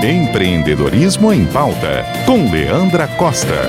Empreendedorismo 0.00 1.32
em 1.32 1.44
Pauta, 1.46 2.04
com 2.24 2.48
Leandra 2.52 3.08
Costa. 3.08 3.64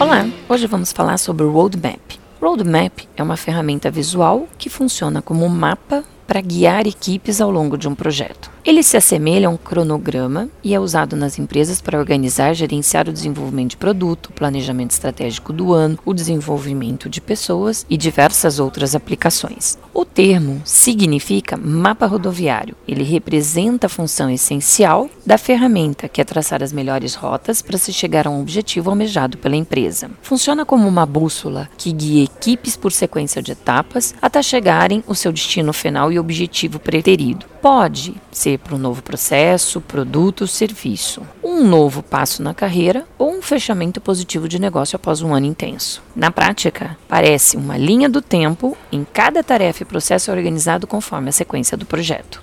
Olá, 0.00 0.26
hoje 0.48 0.66
vamos 0.66 0.90
falar 0.90 1.18
sobre 1.18 1.44
o 1.44 1.52
Roadmap. 1.52 2.00
Roadmap 2.40 3.00
é 3.14 3.22
uma 3.22 3.36
ferramenta 3.36 3.90
visual 3.90 4.48
que 4.56 4.70
funciona 4.70 5.20
como 5.20 5.44
um 5.44 5.50
mapa 5.50 6.02
para 6.26 6.40
guiar 6.40 6.86
equipes 6.86 7.42
ao 7.42 7.50
longo 7.50 7.76
de 7.76 7.86
um 7.86 7.94
projeto. 7.94 8.50
Ele 8.66 8.82
se 8.82 8.96
assemelha 8.96 9.46
a 9.46 9.50
um 9.52 9.56
cronograma 9.56 10.48
e 10.60 10.74
é 10.74 10.80
usado 10.80 11.14
nas 11.14 11.38
empresas 11.38 11.80
para 11.80 12.00
organizar 12.00 12.52
gerenciar 12.52 13.08
o 13.08 13.12
desenvolvimento 13.12 13.70
de 13.70 13.76
produto, 13.76 14.26
o 14.26 14.32
planejamento 14.32 14.90
estratégico 14.90 15.52
do 15.52 15.72
ano, 15.72 15.96
o 16.04 16.12
desenvolvimento 16.12 17.08
de 17.08 17.20
pessoas 17.20 17.86
e 17.88 17.96
diversas 17.96 18.58
outras 18.58 18.96
aplicações. 18.96 19.78
O 19.94 20.04
termo 20.04 20.60
significa 20.64 21.56
mapa 21.56 22.06
rodoviário. 22.06 22.74
Ele 22.88 23.04
representa 23.04 23.86
a 23.86 23.88
função 23.88 24.28
essencial 24.28 25.08
da 25.24 25.38
ferramenta, 25.38 26.08
que 26.08 26.20
é 26.20 26.24
traçar 26.24 26.60
as 26.60 26.72
melhores 26.72 27.14
rotas 27.14 27.62
para 27.62 27.78
se 27.78 27.92
chegar 27.92 28.26
a 28.26 28.30
um 28.30 28.40
objetivo 28.40 28.90
almejado 28.90 29.38
pela 29.38 29.54
empresa. 29.54 30.10
Funciona 30.22 30.66
como 30.66 30.88
uma 30.88 31.06
bússola 31.06 31.68
que 31.78 31.92
guia 31.92 32.24
equipes 32.24 32.76
por 32.76 32.90
sequência 32.90 33.40
de 33.40 33.52
etapas 33.52 34.12
até 34.20 34.42
chegarem 34.42 35.04
ao 35.06 35.14
seu 35.14 35.30
destino 35.30 35.72
final 35.72 36.10
e 36.10 36.18
objetivo 36.18 36.80
preterido. 36.80 37.46
Pode 37.68 38.14
ser 38.30 38.60
para 38.60 38.76
um 38.76 38.78
novo 38.78 39.02
processo, 39.02 39.80
produto, 39.80 40.46
serviço, 40.46 41.26
um 41.42 41.64
novo 41.64 42.00
passo 42.00 42.40
na 42.40 42.54
carreira 42.54 43.04
ou 43.18 43.32
um 43.32 43.42
fechamento 43.42 44.00
positivo 44.00 44.46
de 44.46 44.60
negócio 44.60 44.94
após 44.94 45.20
um 45.20 45.34
ano 45.34 45.46
intenso. 45.46 46.00
Na 46.14 46.30
prática, 46.30 46.96
parece 47.08 47.56
uma 47.56 47.76
linha 47.76 48.08
do 48.08 48.22
tempo 48.22 48.78
em 48.92 49.04
cada 49.12 49.42
tarefa 49.42 49.82
e 49.82 49.84
processo 49.84 50.30
organizado 50.30 50.86
conforme 50.86 51.30
a 51.30 51.32
sequência 51.32 51.76
do 51.76 51.84
projeto. 51.84 52.40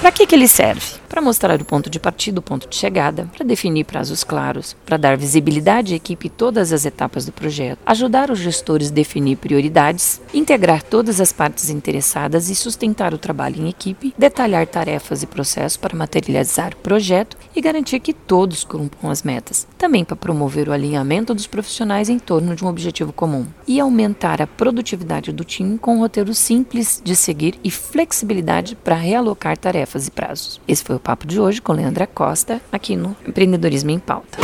Para 0.00 0.10
que, 0.10 0.26
que 0.26 0.34
ele 0.34 0.48
serve? 0.48 1.03
Para 1.14 1.22
mostrar 1.22 1.62
o 1.62 1.64
ponto 1.64 1.88
de 1.88 2.00
partida, 2.00 2.40
o 2.40 2.42
ponto 2.42 2.68
de 2.68 2.74
chegada, 2.74 3.30
para 3.32 3.46
definir 3.46 3.84
prazos 3.84 4.24
claros, 4.24 4.74
para 4.84 4.96
dar 4.96 5.16
visibilidade 5.16 5.92
à 5.92 5.96
equipe 5.96 6.26
em 6.26 6.30
todas 6.30 6.72
as 6.72 6.84
etapas 6.84 7.24
do 7.24 7.30
projeto, 7.30 7.78
ajudar 7.86 8.32
os 8.32 8.40
gestores 8.40 8.90
a 8.90 8.92
definir 8.92 9.36
prioridades, 9.36 10.20
integrar 10.34 10.82
todas 10.82 11.20
as 11.20 11.30
partes 11.30 11.70
interessadas 11.70 12.50
e 12.50 12.54
sustentar 12.56 13.14
o 13.14 13.18
trabalho 13.18 13.62
em 13.62 13.68
equipe, 13.68 14.12
detalhar 14.18 14.66
tarefas 14.66 15.22
e 15.22 15.26
processos 15.28 15.76
para 15.76 15.96
materializar 15.96 16.72
o 16.72 16.78
projeto 16.78 17.36
e 17.54 17.60
garantir 17.60 18.00
que 18.00 18.12
todos 18.12 18.64
cumpram 18.64 19.08
as 19.08 19.22
metas. 19.22 19.68
Também 19.78 20.04
para 20.04 20.16
promover 20.16 20.68
o 20.68 20.72
alinhamento 20.72 21.32
dos 21.32 21.46
profissionais 21.46 22.08
em 22.08 22.18
torno 22.18 22.56
de 22.56 22.64
um 22.64 22.68
objetivo 22.68 23.12
comum 23.12 23.46
e 23.68 23.78
aumentar 23.78 24.42
a 24.42 24.48
produtividade 24.48 25.30
do 25.30 25.44
time 25.44 25.78
com 25.78 25.94
um 25.94 26.00
roteiro 26.00 26.34
simples 26.34 27.00
de 27.04 27.14
seguir 27.14 27.54
e 27.62 27.70
flexibilidade 27.70 28.74
para 28.74 28.96
realocar 28.96 29.56
tarefas 29.56 30.08
e 30.08 30.10
prazos. 30.10 30.60
Esse 30.66 30.82
foi 30.82 30.96
o 30.96 31.03
papo 31.04 31.26
de 31.26 31.38
hoje 31.38 31.60
com 31.60 31.74
Leandra 31.74 32.06
Costa, 32.06 32.60
aqui 32.72 32.96
no 32.96 33.14
Empreendedorismo 33.28 33.90
em 33.90 33.98
Pauta. 33.98 34.38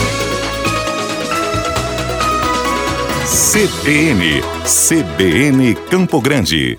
CBN, 3.24 4.42
CBN 4.64 5.74
Campo 5.88 6.20
Grande. 6.20 6.78